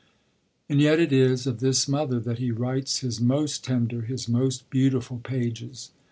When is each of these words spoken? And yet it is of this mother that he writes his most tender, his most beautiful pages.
And 0.67 0.81
yet 0.81 0.99
it 0.99 1.13
is 1.13 1.45
of 1.45 1.59
this 1.59 1.87
mother 1.87 2.19
that 2.21 2.39
he 2.39 2.49
writes 2.49 3.01
his 3.01 3.21
most 3.21 3.63
tender, 3.63 4.01
his 4.01 4.27
most 4.27 4.67
beautiful 4.71 5.19
pages. 5.19 5.91